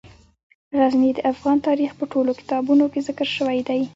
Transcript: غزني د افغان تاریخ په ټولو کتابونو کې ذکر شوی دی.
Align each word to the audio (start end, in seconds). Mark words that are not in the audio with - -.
غزني 0.77 1.09
د 1.17 1.19
افغان 1.31 1.57
تاریخ 1.67 1.91
په 1.99 2.05
ټولو 2.11 2.31
کتابونو 2.39 2.85
کې 2.91 2.99
ذکر 3.07 3.27
شوی 3.37 3.59
دی. 3.67 3.81